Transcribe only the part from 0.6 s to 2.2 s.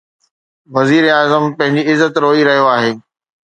وزيراعظم پنهنجي عزت